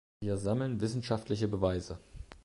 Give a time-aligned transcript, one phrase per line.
[0.21, 1.99] Wir sammeln wissenschaftliche Beweise.